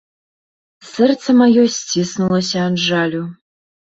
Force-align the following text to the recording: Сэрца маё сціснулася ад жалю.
Сэрца 0.91 1.29
маё 1.41 1.65
сціснулася 1.75 2.57
ад 2.71 2.75
жалю. 2.87 3.21